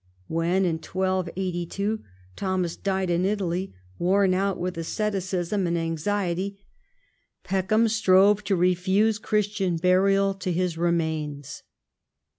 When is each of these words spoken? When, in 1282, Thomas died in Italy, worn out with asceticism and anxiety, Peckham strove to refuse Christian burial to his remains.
When, 0.25 0.65
in 0.65 0.77
1282, 0.79 2.03
Thomas 2.35 2.75
died 2.75 3.11
in 3.11 3.23
Italy, 3.23 3.75
worn 3.99 4.33
out 4.33 4.57
with 4.59 4.75
asceticism 4.75 5.67
and 5.67 5.77
anxiety, 5.77 6.65
Peckham 7.43 7.87
strove 7.87 8.43
to 8.45 8.55
refuse 8.55 9.19
Christian 9.19 9.77
burial 9.77 10.33
to 10.33 10.51
his 10.51 10.75
remains. 10.75 11.61